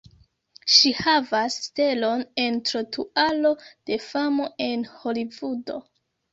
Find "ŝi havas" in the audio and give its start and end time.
0.75-1.57